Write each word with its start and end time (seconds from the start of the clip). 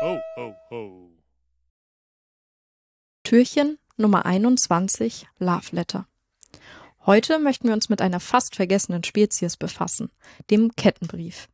Ho, 0.00 0.20
ho, 0.36 0.54
ho. 0.70 1.10
Türchen 3.24 3.78
Nummer 3.96 4.26
21 4.26 5.26
Love 5.40 5.74
Letter. 5.74 6.06
Heute 7.04 7.40
möchten 7.40 7.66
wir 7.66 7.74
uns 7.74 7.88
mit 7.88 8.00
einer 8.00 8.20
fast 8.20 8.54
vergessenen 8.54 9.02
Spezies 9.02 9.56
befassen, 9.56 10.12
dem 10.50 10.70
Kettenbrief. 10.76 11.48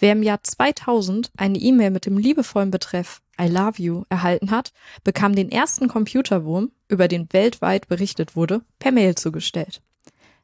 Wer 0.00 0.12
im 0.12 0.24
Jahr 0.24 0.42
2000 0.42 1.30
eine 1.36 1.58
E-Mail 1.58 1.92
mit 1.92 2.06
dem 2.06 2.18
liebevollen 2.18 2.72
Betreff 2.72 3.22
I 3.40 3.46
love 3.46 3.80
you 3.80 4.02
erhalten 4.08 4.50
hat, 4.50 4.72
bekam 5.04 5.36
den 5.36 5.52
ersten 5.52 5.86
Computerwurm, 5.86 6.72
über 6.88 7.06
den 7.06 7.32
weltweit 7.32 7.86
berichtet 7.86 8.34
wurde, 8.34 8.62
per 8.80 8.90
Mail 8.90 9.14
zugestellt. 9.14 9.80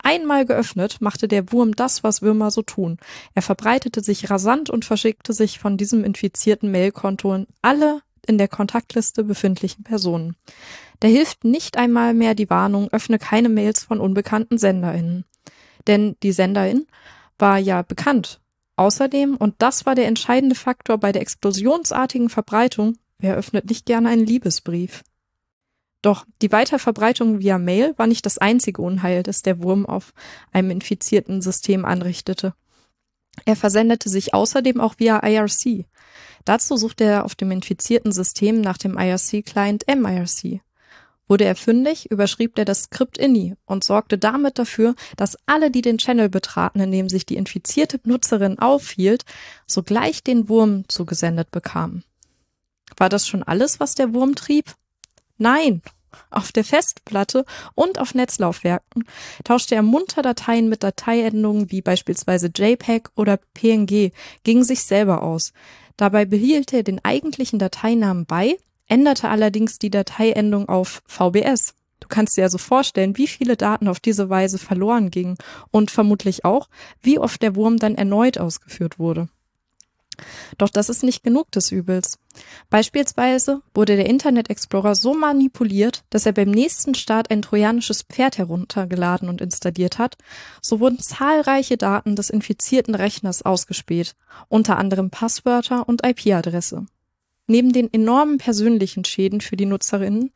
Einmal 0.00 0.46
geöffnet, 0.46 1.00
machte 1.00 1.26
der 1.28 1.52
Wurm 1.52 1.74
das, 1.74 2.04
was 2.04 2.22
Würmer 2.22 2.50
so 2.50 2.62
tun. 2.62 2.98
Er 3.34 3.42
verbreitete 3.42 4.02
sich 4.02 4.30
rasant 4.30 4.70
und 4.70 4.84
verschickte 4.84 5.32
sich 5.32 5.58
von 5.58 5.76
diesem 5.76 6.04
infizierten 6.04 6.70
Mailkonto 6.70 7.34
in 7.34 7.46
alle 7.62 8.02
in 8.26 8.38
der 8.38 8.48
Kontaktliste 8.48 9.24
befindlichen 9.24 9.84
Personen. 9.84 10.36
Da 11.00 11.08
hilft 11.08 11.44
nicht 11.44 11.76
einmal 11.76 12.14
mehr 12.14 12.34
die 12.34 12.50
Warnung, 12.50 12.88
öffne 12.92 13.18
keine 13.18 13.48
Mails 13.48 13.82
von 13.82 14.00
unbekannten 14.00 14.58
SenderInnen. 14.58 15.24
Denn 15.86 16.16
die 16.22 16.32
Senderin 16.32 16.86
war 17.38 17.58
ja 17.58 17.82
bekannt. 17.82 18.40
Außerdem, 18.76 19.36
und 19.36 19.56
das 19.58 19.86
war 19.86 19.94
der 19.94 20.06
entscheidende 20.06 20.54
Faktor 20.54 20.98
bei 20.98 21.10
der 21.10 21.22
explosionsartigen 21.22 22.28
Verbreitung, 22.28 22.96
wer 23.18 23.36
öffnet 23.36 23.68
nicht 23.68 23.86
gerne 23.86 24.08
einen 24.08 24.26
Liebesbrief? 24.26 25.02
Doch 26.02 26.24
die 26.42 26.52
Weiterverbreitung 26.52 27.40
via 27.40 27.58
Mail 27.58 27.94
war 27.96 28.06
nicht 28.06 28.24
das 28.24 28.38
einzige 28.38 28.82
Unheil, 28.82 29.22
das 29.22 29.42
der 29.42 29.62
Wurm 29.62 29.84
auf 29.84 30.12
einem 30.52 30.70
infizierten 30.70 31.42
System 31.42 31.84
anrichtete. 31.84 32.54
Er 33.44 33.56
versendete 33.56 34.08
sich 34.08 34.34
außerdem 34.34 34.80
auch 34.80 34.94
via 34.98 35.24
IRC. 35.26 35.86
Dazu 36.44 36.76
suchte 36.76 37.04
er 37.04 37.24
auf 37.24 37.34
dem 37.34 37.50
infizierten 37.50 38.12
System 38.12 38.60
nach 38.60 38.78
dem 38.78 38.96
IRC-Client 38.96 39.84
MIRC. 39.86 40.60
Wurde 41.26 41.44
er 41.44 41.56
fündig, 41.56 42.10
überschrieb 42.10 42.58
er 42.58 42.64
das 42.64 42.84
Skript 42.84 43.18
INI 43.18 43.54
und 43.66 43.84
sorgte 43.84 44.16
damit 44.16 44.58
dafür, 44.58 44.94
dass 45.16 45.36
alle, 45.44 45.70
die 45.70 45.82
den 45.82 45.98
Channel 45.98 46.30
betraten, 46.30 46.80
in 46.80 46.90
dem 46.90 47.10
sich 47.10 47.26
die 47.26 47.36
infizierte 47.36 48.00
Nutzerin 48.04 48.58
aufhielt, 48.58 49.24
sogleich 49.66 50.24
den 50.24 50.48
Wurm 50.48 50.88
zugesendet 50.88 51.50
bekamen. 51.50 52.02
War 52.96 53.10
das 53.10 53.28
schon 53.28 53.42
alles, 53.42 53.78
was 53.78 53.94
der 53.94 54.14
Wurm 54.14 54.34
trieb? 54.36 54.74
Nein, 55.38 55.82
auf 56.30 56.52
der 56.52 56.64
Festplatte 56.64 57.44
und 57.74 57.98
auf 57.98 58.14
Netzlaufwerken 58.14 59.04
tauschte 59.44 59.74
er 59.74 59.82
munter 59.82 60.22
Dateien 60.22 60.68
mit 60.68 60.82
Dateiendungen 60.82 61.70
wie 61.70 61.80
beispielsweise 61.80 62.50
JPEG 62.54 63.10
oder 63.14 63.38
PNG 63.54 64.10
gegen 64.44 64.64
sich 64.64 64.82
selber 64.82 65.22
aus. 65.22 65.52
Dabei 65.96 66.24
behielt 66.24 66.72
er 66.72 66.82
den 66.82 67.04
eigentlichen 67.04 67.58
Dateinamen 67.58 68.26
bei, 68.26 68.56
änderte 68.88 69.28
allerdings 69.28 69.78
die 69.78 69.90
Dateiendung 69.90 70.68
auf 70.68 71.02
VBS. 71.06 71.74
Du 72.00 72.08
kannst 72.08 72.36
dir 72.36 72.44
also 72.44 72.58
vorstellen, 72.58 73.16
wie 73.16 73.26
viele 73.26 73.56
Daten 73.56 73.88
auf 73.88 74.00
diese 74.00 74.30
Weise 74.30 74.58
verloren 74.58 75.10
gingen 75.10 75.36
und 75.70 75.90
vermutlich 75.90 76.44
auch, 76.44 76.68
wie 77.02 77.18
oft 77.18 77.42
der 77.42 77.56
Wurm 77.56 77.78
dann 77.78 77.96
erneut 77.96 78.38
ausgeführt 78.38 78.98
wurde. 78.98 79.28
Doch 80.58 80.68
das 80.68 80.88
ist 80.88 81.02
nicht 81.02 81.22
genug 81.22 81.50
des 81.52 81.70
Übels. 81.70 82.18
Beispielsweise 82.70 83.62
wurde 83.74 83.96
der 83.96 84.06
Internet 84.06 84.50
Explorer 84.50 84.94
so 84.94 85.14
manipuliert, 85.14 86.04
dass 86.10 86.26
er 86.26 86.32
beim 86.32 86.50
nächsten 86.50 86.94
Start 86.94 87.30
ein 87.30 87.42
trojanisches 87.42 88.02
Pferd 88.02 88.38
heruntergeladen 88.38 89.28
und 89.28 89.40
installiert 89.40 89.98
hat. 89.98 90.16
So 90.60 90.80
wurden 90.80 91.00
zahlreiche 91.00 91.76
Daten 91.76 92.16
des 92.16 92.30
infizierten 92.30 92.94
Rechners 92.94 93.42
ausgespäht, 93.42 94.14
unter 94.48 94.76
anderem 94.76 95.10
Passwörter 95.10 95.88
und 95.88 96.06
IP-Adresse. 96.06 96.86
Neben 97.46 97.72
den 97.72 97.92
enormen 97.92 98.38
persönlichen 98.38 99.04
Schäden 99.04 99.40
für 99.40 99.56
die 99.56 99.66
Nutzerinnen 99.66 100.32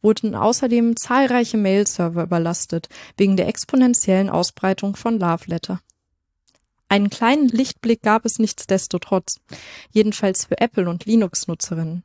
wurden 0.00 0.34
außerdem 0.34 0.96
zahlreiche 0.96 1.56
Mail-Server 1.56 2.22
überlastet, 2.22 2.88
wegen 3.16 3.36
der 3.36 3.48
exponentiellen 3.48 4.30
Ausbreitung 4.30 4.94
von 4.94 5.18
Love 5.18 5.44
Letter. 5.46 5.80
Einen 6.94 7.10
kleinen 7.10 7.48
Lichtblick 7.48 8.02
gab 8.02 8.24
es 8.24 8.38
nichtsdestotrotz, 8.38 9.40
jedenfalls 9.90 10.44
für 10.44 10.60
Apple- 10.60 10.88
und 10.88 11.06
Linux-Nutzerinnen. 11.06 12.04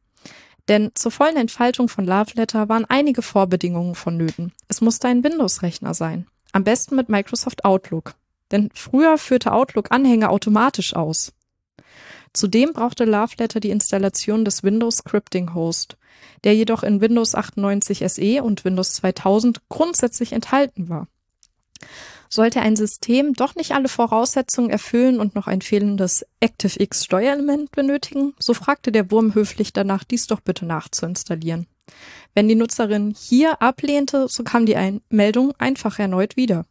Denn 0.67 0.89
zur 0.95 1.11
vollen 1.11 1.38
Entfaltung 1.38 1.89
von 1.89 2.07
Love 2.07 2.31
Letter 2.33 2.69
waren 2.69 2.85
einige 2.85 3.22
Vorbedingungen 3.22 3.94
vonnöten. 3.94 4.51
Es 4.67 4.81
musste 4.81 5.07
ein 5.07 5.23
Windows-Rechner 5.23 5.94
sein. 5.94 6.25
Am 6.53 6.63
besten 6.63 6.95
mit 6.95 7.07
Microsoft 7.07 7.66
Outlook. 7.66 8.16
Denn 8.50 8.72
früher 8.73 9.19
führte 9.19 9.51
Outlook 9.51 9.91
Anhänge 9.91 10.31
automatisch 10.31 10.95
aus. 10.95 11.33
Zudem 12.33 12.73
brauchte 12.73 13.06
Love 13.06 13.35
Letter 13.38 13.59
die 13.59 13.69
Installation 13.69 14.44
des 14.44 14.63
Windows 14.63 14.97
Scripting 14.97 15.53
Host, 15.53 15.97
der 16.44 16.56
jedoch 16.56 16.81
in 16.81 17.00
Windows 17.00 17.35
98 17.35 18.00
SE 18.07 18.41
und 18.41 18.66
Windows 18.66 18.95
2000 18.95 19.61
grundsätzlich 19.69 20.33
enthalten 20.33 20.89
war. 20.89 21.07
Sollte 22.29 22.62
ein 22.62 22.75
System 22.75 23.34
doch 23.34 23.56
nicht 23.56 23.72
alle 23.72 23.90
Voraussetzungen 23.90 24.69
erfüllen 24.69 25.19
und 25.19 25.34
noch 25.34 25.47
ein 25.47 25.62
fehlendes 25.62 26.25
ActiveX 26.41 27.03
Steuerelement 27.03 27.72
benötigen, 27.72 28.35
so 28.38 28.53
fragte 28.53 28.91
der 28.91 29.09
Wurm 29.09 29.34
höflich 29.34 29.73
danach, 29.73 30.03
dies 30.03 30.28
doch 30.28 30.39
bitte 30.39 30.66
nachzuinstallieren. 30.66 31.66
Wenn 32.35 32.47
die 32.47 32.56
Nutzerin 32.56 33.16
hier 33.18 33.62
ablehnte, 33.63 34.28
so 34.29 34.44
kam 34.44 34.68
die 34.68 35.01
Meldung 35.09 35.53
einfach 35.57 35.97
erneut 35.97 36.38
wieder. 36.38 36.66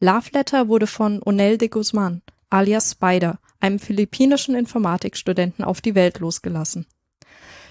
Love 0.00 0.30
Letter 0.32 0.68
wurde 0.68 0.86
von 0.86 1.20
Onel 1.22 1.58
de 1.58 1.68
Guzman, 1.68 2.22
alias 2.48 2.92
Spider, 2.92 3.38
einem 3.60 3.78
philippinischen 3.78 4.54
Informatikstudenten 4.54 5.64
auf 5.64 5.80
die 5.80 5.94
Welt 5.94 6.18
losgelassen. 6.18 6.86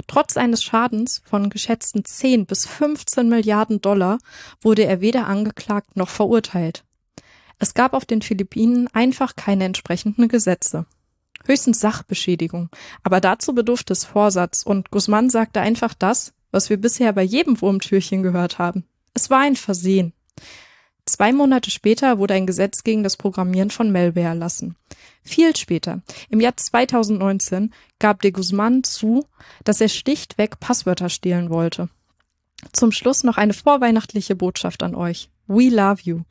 Trotz 0.07 0.38
eines 0.38 0.63
Schadens 0.63 1.22
von 1.25 1.50
geschätzten 1.50 2.06
10 2.06 2.46
bis 2.46 2.68
15 2.68 3.29
Milliarden 3.29 3.81
Dollar 3.81 4.19
wurde 4.62 4.85
er 4.85 5.02
weder 5.02 5.28
angeklagt 5.28 5.96
noch 5.96 6.09
verurteilt. 6.09 6.84
Es 7.59 7.74
gab 7.74 7.94
auf 7.94 8.06
den 8.06 8.22
Philippinen 8.22 8.88
einfach 8.94 9.35
keine 9.35 9.66
entsprechenden 9.66 10.28
Gesetze. 10.28 10.85
Höchstens 11.46 11.79
Sachbeschädigung, 11.79 12.69
aber 13.03 13.19
dazu 13.19 13.53
bedurfte 13.53 13.94
es 13.94 14.06
Vorsatz 14.06 14.63
und 14.63 14.91
Guzman 14.91 15.29
sagte 15.29 15.62
einfach 15.62 15.94
das, 15.94 16.34
was 16.52 16.69
wir 16.69 16.78
bisher 16.78 17.13
bei 17.13 17.23
jedem 17.23 17.62
Wurmtürchen 17.62 18.23
gehört 18.23 18.59
haben. 18.59 18.85
Es 19.13 19.29
war 19.29 19.40
ein 19.40 19.56
Versehen. 19.56 20.13
Zwei 21.12 21.34
Monate 21.34 21.72
später 21.72 22.20
wurde 22.20 22.36
ein 22.36 22.48
Gesetz 22.48 22.86
gegen 22.86 23.04
das 23.04 23.18
Programmieren 23.18 23.70
von 23.70 23.92
Malware 23.92 24.28
erlassen. 24.28 24.78
Viel 25.24 25.54
später, 25.58 26.02
im 26.30 26.40
Jahr 26.40 26.56
2019, 26.56 27.74
gab 28.00 28.22
de 28.22 28.32
Guzman 28.32 28.85
zu, 28.85 29.26
dass 29.66 29.82
er 29.82 29.90
schlichtweg 29.90 30.62
Passwörter 30.62 31.09
stehlen 31.09 31.50
wollte. 31.50 31.90
Zum 32.72 32.94
Schluss 32.94 33.26
noch 33.26 33.35
eine 33.35 33.52
vorweihnachtliche 33.52 34.38
Botschaft 34.38 34.84
an 34.84 34.96
euch. 34.96 35.30
We 35.47 35.68
love 35.68 36.02
you. 36.06 36.22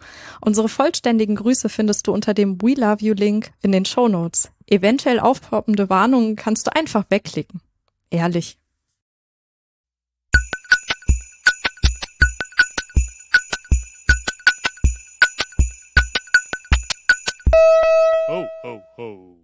Unsere 0.40 0.70
vollständigen 0.70 1.36
Grüße 1.36 1.68
findest 1.68 2.06
du 2.06 2.14
unter 2.14 2.32
dem 2.32 2.62
We 2.62 2.72
love 2.72 3.04
you 3.04 3.12
Link 3.12 3.52
in 3.60 3.72
den 3.72 3.84
Show 3.84 4.08
Notes. 4.08 4.50
Eventuell 4.66 5.20
aufpoppende 5.20 5.90
Warnungen 5.90 6.36
kannst 6.36 6.66
du 6.66 6.74
einfach 6.74 7.04
wegklicken. 7.10 7.60
Ehrlich. 8.08 8.56
Ho, 18.64 18.72
ho. 18.96 19.39